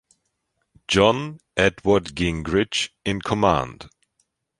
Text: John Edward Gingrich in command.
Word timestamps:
John 0.87 1.37
Edward 1.55 2.15
Gingrich 2.15 2.89
in 3.05 3.21
command. 3.21 3.87